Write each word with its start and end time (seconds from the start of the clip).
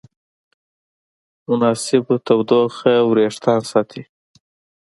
مناسب 1.47 2.05
تودوخه 2.25 2.93
وېښتيان 3.13 3.61
ساتي. 3.71 4.01